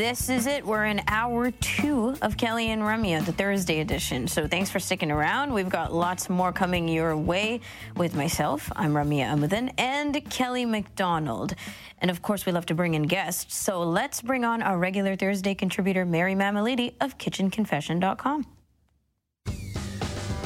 [0.00, 0.64] This is it.
[0.64, 4.28] We're in hour two of Kelly and Ramya, the Thursday edition.
[4.28, 5.52] So thanks for sticking around.
[5.52, 7.60] We've got lots more coming your way
[7.96, 8.72] with myself.
[8.74, 11.54] I'm Ramya Amuthan and Kelly McDonald.
[11.98, 13.54] And of course, we love to bring in guests.
[13.54, 18.46] So let's bring on our regular Thursday contributor, Mary Mammoliti of KitchenConfession.com.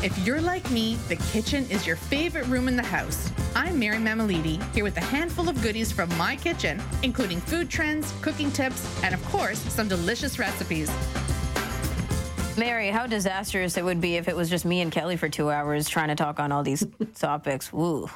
[0.02, 3.30] If you're like me, the kitchen is your favorite room in the house.
[3.56, 8.12] I'm Mary Mammoliti, here with a handful of goodies from my kitchen, including food trends,
[8.20, 10.90] cooking tips, and of course, some delicious recipes.
[12.56, 15.50] Mary, how disastrous it would be if it was just me and Kelly for two
[15.50, 17.72] hours trying to talk on all these topics.
[17.72, 18.08] Woo.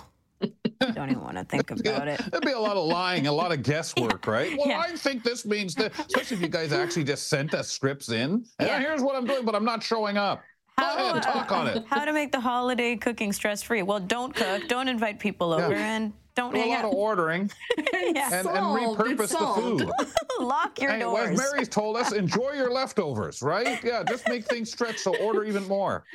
[0.95, 2.20] Don't even want to think about it.
[2.30, 4.56] There'd be a lot of lying, a lot of guesswork, right?
[4.56, 4.78] Well, Yeah.
[4.78, 8.44] I think this means that, especially if you guys actually just sent us scripts in.
[8.61, 8.78] And Yeah.
[8.78, 10.42] here's what I'm doing, but I'm not showing up.
[10.79, 11.84] Go How, ahead, talk on it.
[11.89, 13.83] How to make the holiday cooking stress free?
[13.83, 16.84] Well, don't cook, don't invite people over, and don't Do a hang lot out.
[16.87, 18.29] of ordering Yeah.
[18.33, 19.91] and, and repurpose the food.
[20.41, 21.37] Lock your Hey, well, as.
[21.37, 23.83] Mary's told us, enjoy your leftovers, right?
[23.83, 26.05] Yeah, just make things stretch, so order even more.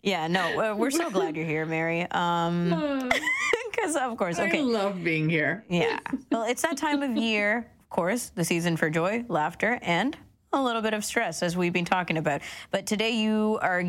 [0.00, 2.02] Yeah, no, uh, we're so glad you're here, Mary.
[2.12, 3.10] Um,
[3.72, 5.64] because of course, I okay, love being here.
[5.68, 5.98] yeah.
[6.30, 10.16] Well, it's that time of year, of course, the season for joy, laughter, and
[10.52, 12.42] a little bit of stress, as we've been talking about.
[12.70, 13.84] But today you are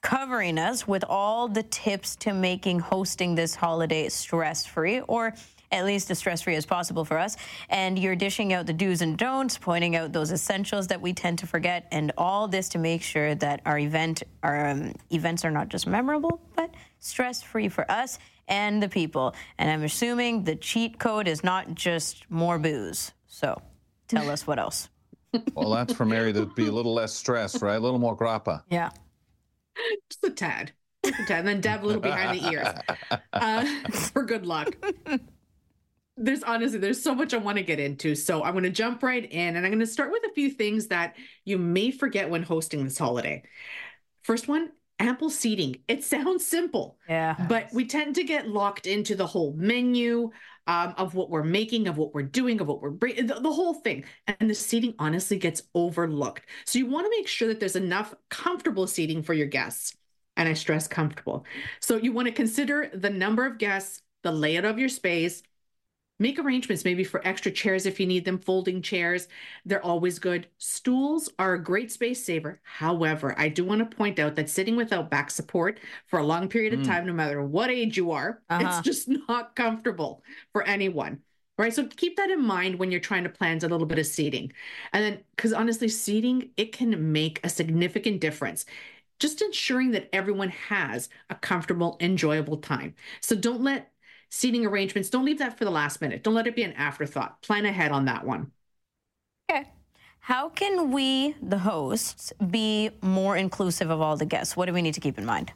[0.00, 5.34] covering us with all the tips to making hosting this holiday stress free, or
[5.72, 7.36] at least as stress free as possible for us.
[7.68, 11.38] And you're dishing out the do's and don'ts, pointing out those essentials that we tend
[11.40, 15.50] to forget, and all this to make sure that our event, our um, events are
[15.50, 19.34] not just memorable, but stress free for us and the people.
[19.58, 23.12] And I'm assuming the cheat code is not just more booze.
[23.26, 23.60] So
[24.08, 24.88] tell us what else.
[25.54, 27.76] Well, that's for Mary to be a little less stressed, right?
[27.76, 28.62] A little more grappa.
[28.70, 28.90] Yeah.
[30.10, 30.72] Just a tad.
[31.04, 31.38] Just a tad.
[31.40, 32.68] And then dab a little behind the ears
[33.32, 33.64] uh,
[34.12, 34.76] for good luck.
[36.16, 38.14] There's honestly, there's so much I want to get into.
[38.14, 40.50] So I'm going to jump right in and I'm going to start with a few
[40.50, 43.42] things that you may forget when hosting this holiday.
[44.22, 44.70] First one,
[45.00, 45.76] ample seating.
[45.88, 47.34] It sounds simple, Yeah.
[47.48, 50.30] but we tend to get locked into the whole menu
[50.66, 53.52] um, of what we're making, of what we're doing, of what we're bringing, the, the
[53.52, 54.04] whole thing.
[54.28, 56.48] And the seating honestly gets overlooked.
[56.66, 59.96] So you want to make sure that there's enough comfortable seating for your guests.
[60.36, 61.44] And I stress comfortable.
[61.80, 65.42] So you want to consider the number of guests, the layout of your space.
[66.20, 69.26] Make arrangements maybe for extra chairs if you need them, folding chairs.
[69.64, 70.46] They're always good.
[70.58, 72.60] Stools are a great space saver.
[72.62, 76.48] However, I do want to point out that sitting without back support for a long
[76.48, 76.84] period of Mm.
[76.84, 78.64] time, no matter what age you are, Uh-huh.
[78.66, 80.22] it's just not comfortable
[80.52, 81.22] for anyone.
[81.58, 81.74] Right.
[81.74, 84.52] So keep that in mind when you're trying to plan a little bit of seating.
[84.92, 88.64] And then, because honestly, seating, it can make a significant difference.
[89.18, 92.94] Just ensuring that everyone has a comfortable, enjoyable time.
[93.20, 93.92] So don't let
[94.30, 96.22] seating arrangements, don't leave that for the last minute.
[96.22, 97.42] Don't let it be an afterthought.
[97.42, 98.50] Plan ahead on that one.
[99.50, 99.68] Okay.
[100.20, 104.56] How can we, the hosts, be more inclusive of all the guests?
[104.56, 105.52] What do we need to keep in mind?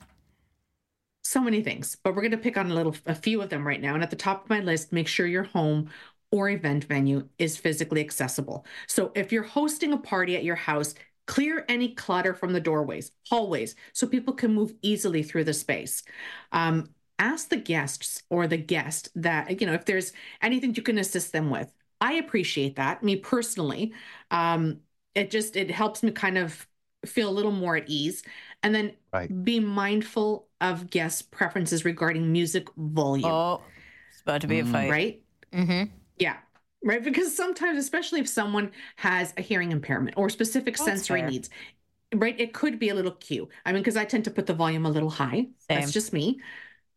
[1.22, 3.66] So many things, but we're going to pick on a little, a few of them
[3.66, 3.94] right now.
[3.94, 5.90] And at the top of my list, make sure your home
[6.30, 8.66] or event venue is physically accessible.
[8.88, 10.94] So if you're hosting a party at your house,
[11.26, 16.02] clear any clutter from the doorways, hallways, so people can move easily through the space.
[16.52, 20.98] Um, ask the guests or the guest that, you know, if there's anything you can
[20.98, 21.72] assist them with.
[22.00, 23.02] I appreciate that.
[23.02, 23.92] Me personally,
[24.30, 24.80] um,
[25.14, 26.66] it just, it helps me kind of
[27.06, 28.22] feel a little more at ease.
[28.62, 29.32] And then Right.
[29.44, 33.62] be mindful of guest preferences regarding music volume, Oh,
[34.10, 34.72] it's about to be a Mm.
[34.72, 34.88] fight.
[34.88, 35.22] right?
[35.52, 35.84] Mm-hmm.
[36.18, 36.36] Yeah.
[36.84, 37.02] Right.
[37.02, 41.30] Because sometimes, especially if someone has a hearing impairment or specific That's sensory fair.
[41.30, 41.50] needs,
[42.14, 42.38] right?
[42.40, 43.48] It could be a little cue.
[43.66, 45.48] I mean, because I tend to put the volume a little high.
[45.58, 45.76] Same.
[45.76, 46.40] That's just me.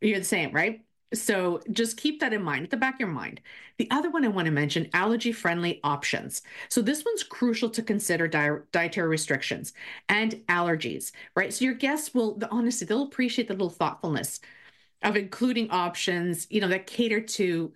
[0.01, 0.81] You're the same, right?
[1.13, 3.39] So just keep that in mind at the back of your mind.
[3.77, 6.41] The other one I want to mention allergy friendly options.
[6.69, 9.73] So this one's crucial to consider di- dietary restrictions
[10.09, 11.53] and allergies, right?
[11.53, 14.41] So your guests will, the, honestly, they'll appreciate the little thoughtfulness
[15.03, 17.73] of including options, you know, that cater to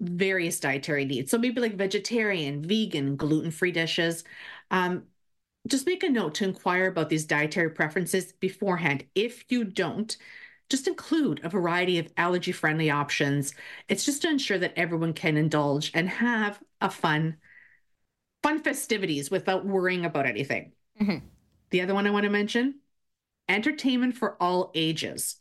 [0.00, 1.30] various dietary needs.
[1.30, 4.24] So maybe like vegetarian, vegan, gluten free dishes.
[4.70, 5.04] Um,
[5.66, 9.04] just make a note to inquire about these dietary preferences beforehand.
[9.14, 10.16] If you don't,
[10.68, 13.54] just include a variety of allergy friendly options.
[13.88, 17.36] It's just to ensure that everyone can indulge and have a fun,
[18.42, 20.72] fun festivities without worrying about anything.
[21.00, 21.22] Mhm.
[21.70, 22.80] The other one I want to mention
[23.48, 25.36] entertainment for all ages.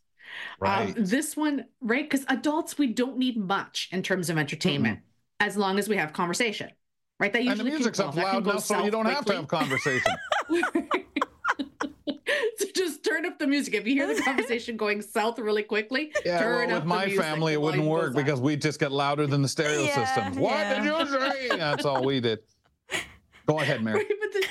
[0.59, 0.95] Right.
[0.95, 2.03] Um, this one, right?
[2.09, 4.99] Because adults, we don't need much in terms of entertainment.
[5.41, 6.69] as long as we have conversation,
[7.19, 7.33] right?
[7.33, 8.91] That And the usually can- music's well, up that can loud go now, so you
[8.91, 10.11] don't have to have conversation.
[13.05, 13.73] so just turn up the music.
[13.73, 17.05] If you hear the conversation going south really quickly, Yeah, turn well, up with my
[17.05, 17.23] music.
[17.23, 20.37] family, it wouldn't work goes because we just get louder than the stereo Yeah, systems.
[20.37, 20.83] What yeah.
[20.83, 21.57] did you say?
[21.57, 22.39] That's all we did.
[23.47, 23.97] Go ahead, Mary.
[23.97, 24.47] Right, but, the,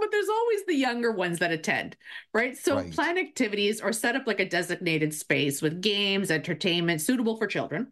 [0.00, 1.96] but there's always the younger ones that attend,
[2.32, 2.56] right?
[2.56, 2.92] So Right.
[2.92, 7.88] plan activities or set up like a designated space with games, entertainment suitable for children.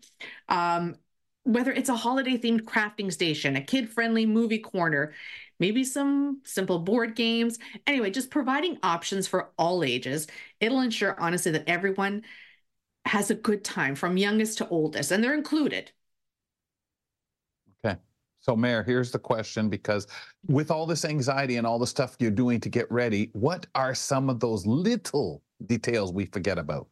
[0.48, 0.96] Um,
[1.44, 5.12] whether it's a holiday themed crafting station, a kid friendly movie corner,
[5.58, 7.58] maybe some simple board games.
[7.86, 10.26] Anyway, just providing options for all ages.
[10.60, 12.22] It'll ensure, honestly, that everyone
[13.04, 15.92] has a good time from youngest to oldest, and they're included.
[17.84, 17.98] Okay.
[18.40, 20.06] So, Mary, here's the question because
[20.46, 23.94] with all this anxiety and all the stuff you're doing to get ready, what are
[23.94, 26.88] some of those little details we forget about?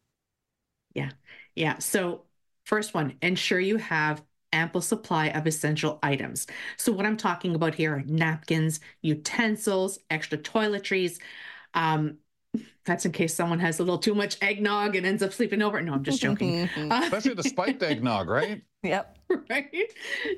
[0.93, 1.11] Yeah.
[1.55, 1.79] Yeah.
[1.79, 2.23] So,
[2.65, 4.23] first one, ensure you have
[4.55, 6.47] ample supply of essential items.
[6.77, 11.19] So, what I'm talking about here are napkins, utensils, extra toiletries.
[11.75, 12.17] Um,
[12.85, 15.81] that's in case someone has a little too much eggnog and ends up sleeping over.
[15.81, 16.69] No, I'm just joking.
[16.77, 18.61] Uh, Especially the spiked eggnog, right?
[18.83, 19.17] yep.
[19.49, 19.67] right?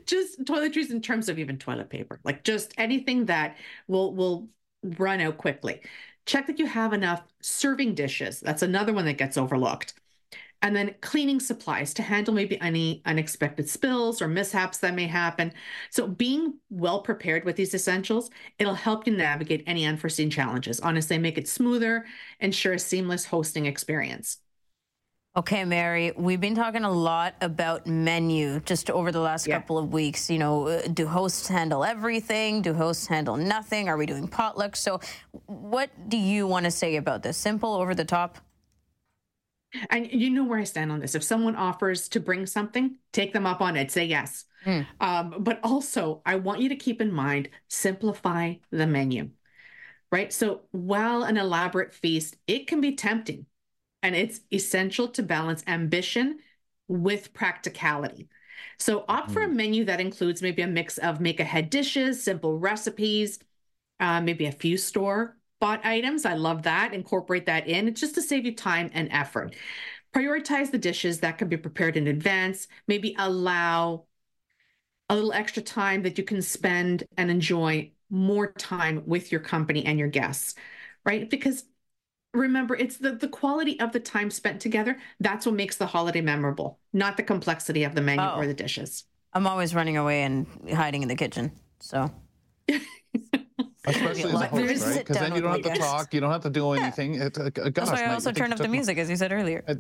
[0.06, 4.50] Just toiletries in terms of even toilet paper, like just anything that will will
[4.98, 5.82] run out quickly.
[6.26, 8.40] Check that you have enough serving dishes.
[8.40, 9.94] That's another one that gets overlooked.
[10.62, 15.54] And then cleaning supplies to handle maybe any unexpected spills or mishaps that may happen.
[15.92, 20.80] So being well prepared with these essentials, it'll help you navigate any unforeseen challenges.
[20.80, 22.06] Honestly, make it smoother,
[22.40, 24.38] ensure a seamless hosting experience.
[25.36, 29.60] Okay, Mary, we've been talking a lot about menu just over the last Yeah.
[29.60, 30.32] couple of weeks.
[30.32, 32.64] You know, uh, do hosts handle everything?
[32.64, 33.88] Do hosts handle nothing?
[33.88, 34.76] Are we doing potluck?
[34.76, 35.00] So,
[35.46, 37.38] what do you want to say about this?
[37.38, 38.40] Simple, over the top?
[39.90, 41.16] And you know where I stand on this.
[41.16, 44.46] If someone offers to bring something, take them up on it, say yes.
[44.64, 44.82] Hmm.
[45.00, 49.30] Um, but also, I want you to keep in mind simplify the menu,
[50.12, 50.32] right?
[50.32, 53.46] So, while an elaborate feast, it can be tempting
[54.02, 56.40] and it's essential to balance ambition
[56.88, 58.30] with practicality.
[58.80, 62.58] So, opt for a menu that includes maybe a mix of make ahead dishes, simple
[62.58, 63.40] recipes,
[64.00, 66.26] uh, maybe a few store bought items.
[66.26, 66.94] I love that.
[66.94, 67.88] Incorporate that in.
[67.88, 69.56] It's just to save you time and effort.
[70.14, 72.68] Prioritize the dishes that can be prepared in advance.
[72.88, 74.06] Maybe allow
[75.10, 79.86] a little extra time that you can spend and enjoy more time with your company
[79.86, 80.56] and your guests,
[81.06, 81.30] right?
[81.30, 81.64] Because
[82.34, 84.98] remember, it's the, the quality of the time spent together.
[85.20, 88.36] That's what makes the holiday memorable, not the complexity of the menu Oh.
[88.38, 89.06] or the dishes.
[89.34, 91.52] I'm always running away and hiding in the kitchen.
[91.80, 92.12] So,
[93.88, 94.98] Especially as a host, right?
[95.00, 97.16] Because then you don't have to my talk, you don't have to do anything.
[97.16, 99.10] It, uh, gosh, that's why I also think turn up the took my- music, as
[99.10, 99.64] you said earlier.
[99.68, 99.76] I,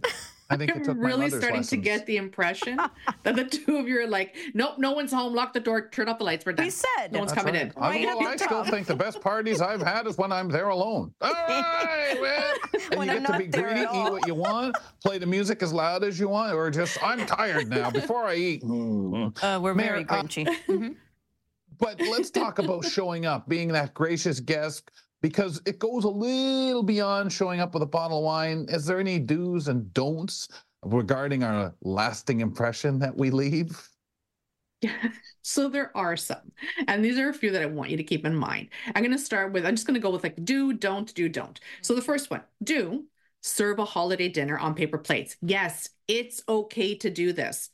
[0.49, 2.77] I think it I'm took really mother's starting to get the impression
[3.23, 5.33] that the two of you are like, nope, no one's home.
[5.33, 5.89] Lock the door.
[5.89, 6.45] Turn off the lights.
[6.45, 6.65] We're done.
[6.65, 7.11] We said.
[7.11, 7.73] no one's That's coming right.
[7.75, 7.83] in.
[7.83, 10.69] I, Right well, I still think the best parties I've had is when I'm there
[10.69, 11.13] alone.
[11.21, 12.81] All right, man.
[12.91, 15.61] And When you I'm get to be greedy, eat what you want, play the music
[15.61, 17.91] as loud as you want, or just I'm tired now.
[17.91, 18.63] Before I eat.
[18.63, 20.95] Uh, we're Mary, very uh, grinchy.
[21.79, 24.91] But let's talk about showing up, being that gracious guest,
[25.21, 28.65] because it goes a little beyond showing up with a bottle of wine.
[28.69, 30.47] Is there any do's and don'ts
[30.83, 33.89] regarding our lasting impression that we leave?
[34.81, 35.09] Yeah.
[35.41, 36.51] So there are some,
[36.89, 38.67] and these are a few that I want you to keep in mind.
[38.93, 41.29] I'm going to start with, I'm just going to go with like do, don't, do,
[41.29, 41.57] don't.
[41.81, 43.05] So the first one, do
[43.41, 45.37] serve a holiday dinner on paper plates.
[45.41, 47.69] Yes, it's okay to do this.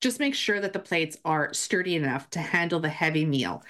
[0.00, 3.62] Just make sure that the plates are sturdy enough to handle the heavy meal.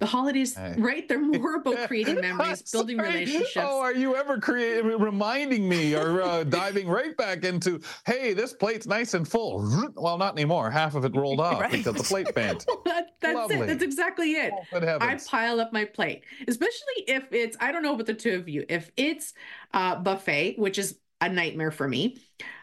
[0.00, 0.74] The holidays, Hey.
[0.78, 1.08] right?
[1.08, 3.08] They're more about creating memories, building Sorry.
[3.08, 3.56] relationships.
[3.56, 8.52] Oh, are you ever creating, reminding me or uh, diving right back into, hey, this
[8.52, 9.66] plate's nice and full?
[9.96, 10.70] Well, not anymore.
[10.70, 11.70] Half of it rolled off Right.
[11.72, 12.66] because the plate bent.
[12.84, 13.56] that, that's Lovely.
[13.60, 13.66] it.
[13.66, 14.52] That's exactly it.
[14.72, 18.34] Oh, I pile up my plate, especially if it's, I don't know about the two
[18.34, 19.32] of you, if it's
[19.72, 22.18] uh, buffet, which is a nightmare for me,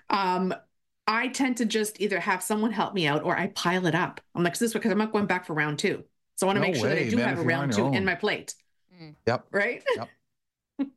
[0.09, 0.53] um,
[1.07, 4.21] I tend to just either have someone help me out or I pile it up.
[4.33, 6.03] I'm like, this because I'm not going back for round two.
[6.35, 7.91] So I want to No make sure that I do man, have a round your
[7.91, 8.55] two in my plate,
[9.01, 9.15] mm.
[9.25, 9.45] Yep.
[9.51, 9.83] right?
[9.95, 10.09] Yep.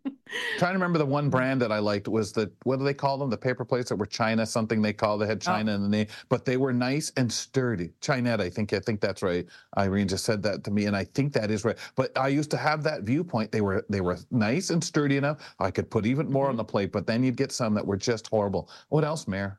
[0.58, 3.16] Trying to remember the one brand that I liked was the what do they call
[3.16, 3.30] them?
[3.30, 5.52] The paper plates that were China something they call they had oh.
[5.52, 7.92] China in the name, but they were nice and sturdy.
[8.00, 9.46] Chinette, I think I think that's right.
[9.78, 11.78] Irene just said that to me, and I think that is right.
[11.94, 13.52] But I used to have that viewpoint.
[13.52, 15.54] They were they were nice and sturdy enough.
[15.60, 16.58] I could put even more on mm-hmm.
[16.58, 18.68] the plate, but then you'd get some that were just horrible.
[18.88, 19.52] What else, Mary?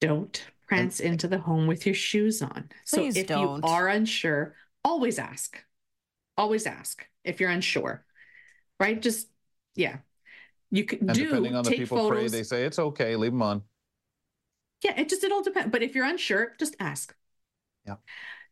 [0.00, 2.68] Don't prance into the home with your shoes on.
[2.84, 3.62] So Please if don't.
[3.64, 5.62] you are unsure, always ask.
[6.36, 8.04] Always ask if you're unsure,
[8.78, 9.00] right?
[9.00, 9.28] Just,
[9.74, 9.98] yeah.
[10.70, 12.30] You can And do depending on the take people photos.
[12.30, 13.62] pray, they say it's okay, leave them on.
[14.84, 15.70] Yeah, it just it all depends.
[15.72, 17.14] But if you're unsure, just ask.
[17.86, 17.96] Yeah.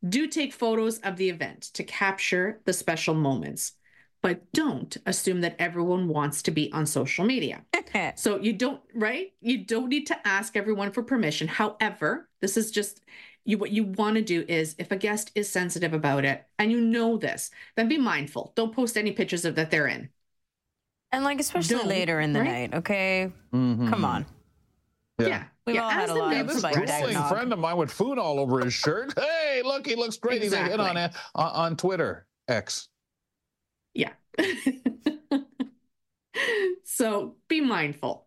[0.06, 3.72] Do take photos of the event to capture the special moments,
[4.26, 7.64] but don't assume that everyone wants to be on social media.
[8.16, 9.32] So you don't, right?
[9.40, 11.48] You don't need to ask everyone for permission.
[11.48, 13.00] However, this is just
[13.46, 16.70] you what you want to do is if a guest is sensitive about it and
[16.70, 18.52] you know this, then be mindful.
[18.54, 20.10] Don't post any pictures of that they're in.
[21.10, 22.70] And like especially Don't, later in the right?
[22.70, 23.32] night, okay?
[23.54, 23.88] Mhm.
[23.88, 24.26] Come on.
[25.18, 25.44] Yeah.
[25.66, 25.84] We've yeah.
[25.84, 28.18] all had as a the lot of This Like drooling friend of mine with food
[28.18, 29.14] all over his shirt.
[29.18, 30.42] Hey, look, he looks great.
[30.42, 32.88] He's a hit on it on, on Twitter X.
[33.96, 34.12] Yeah.
[36.84, 38.26] so be mindful.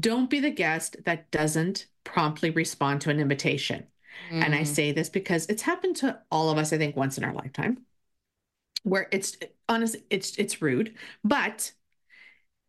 [0.00, 3.86] Don't be the guest that doesn't promptly respond to an invitation.
[4.30, 4.66] And I Mm.
[4.66, 7.84] say this because it's happened to all of us, I think, once in our lifetime,
[8.82, 9.36] where it's
[9.68, 11.72] honestly, it's it's rude, but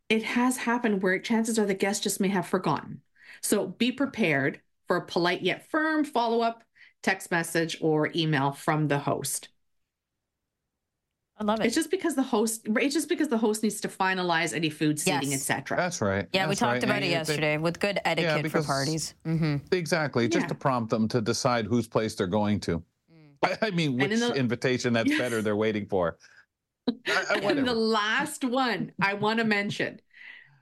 [0.09, 3.01] it has happened where chances are the guest just may have forgotten.
[3.41, 6.63] So be prepared for a polite yet firm follow-up
[7.01, 9.49] text message or email from the host.
[11.39, 14.53] I love It's just because the host, it's just because the host needs to finalize
[14.53, 15.41] any food, seating, Yes.
[15.49, 15.77] etc.
[15.77, 16.27] That's right.
[16.33, 16.83] Yeah, we talked right.
[16.83, 19.13] about And it they- yesterday with good etiquette because- for parties.
[19.23, 20.47] hmm Exactly, just Yeah.
[20.49, 22.83] to prompt them to decide whose place they're going to.
[23.41, 26.17] I, I mean, which in the- invitation that's better they're waiting for.
[26.89, 30.01] I, I, And the last one I want to mention,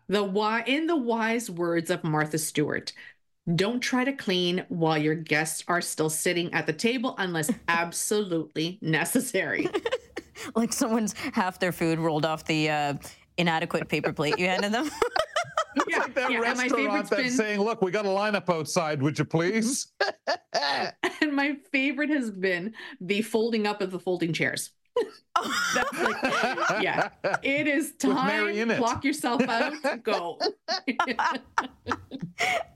[0.08, 2.94] the why in the wise words of Martha Stewart,
[3.56, 8.78] don't try to clean while your guests are still sitting at the table unless absolutely
[8.82, 9.68] necessary.
[10.56, 12.94] Like someone's half their food rolled off the uh,
[13.38, 14.90] inadequate paper plate you handed them.
[15.88, 19.02] yeah, like that yeah, restaurant that's been saying, "Look, we got a lineup outside.
[19.02, 19.94] Would you please?"
[21.22, 24.72] and my favorite has been the folding up of the folding chairs.
[25.76, 27.10] That's like, yeah,
[27.44, 28.78] it is With Mary in time.
[28.78, 28.80] it.
[28.80, 29.74] Block yourself out.
[30.04, 30.40] Go.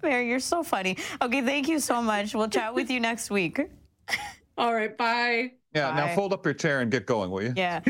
[0.03, 0.97] Mary, you're so funny.
[1.21, 2.35] Okay, thank you so much.
[2.35, 3.59] We'll chat with you next week.
[4.57, 4.95] All right.
[4.95, 5.53] Bye.
[5.73, 5.91] Yeah.
[5.91, 6.07] Bye.
[6.07, 7.53] Now fold up your chair and get going, will you?
[7.55, 7.81] Yeah.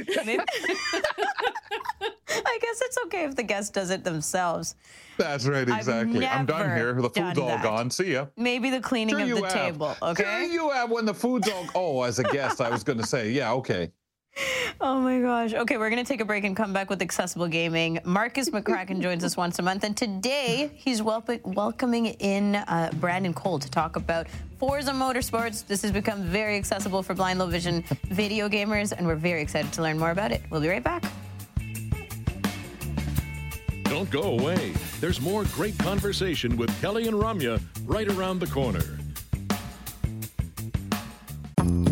[2.44, 4.76] I guess it's okay if the guest does it themselves.
[5.18, 5.68] That's right.
[5.68, 6.26] Exactly.
[6.26, 6.94] I'm done here.
[6.94, 7.64] The done food's all that.
[7.64, 7.90] gone.
[7.90, 8.28] See ya.
[8.38, 9.54] Maybe the cleaning Sure of the have.
[9.54, 10.50] table, Sure okay?
[10.52, 11.66] you have when the food's all.
[11.76, 13.92] Oh, as a guest, I was going to say, yeah, okay.
[14.84, 15.54] Oh my gosh.
[15.54, 18.00] Okay, we're going to take a break and come back with accessible gaming.
[18.04, 23.32] Marcus McCracken joins us once a month, and today he's wel- welcoming in uh, Brandon
[23.32, 24.26] Cole to talk about
[24.58, 25.68] Forza Motorsports.
[25.68, 29.72] This has become very accessible for blind, low vision video gamers, and we're very excited
[29.74, 30.42] to learn more about it.
[30.50, 31.04] We'll be right back.
[33.84, 34.74] Don't go away.
[35.00, 38.98] There's more great conversation with Kelly and Ramya right around the corner.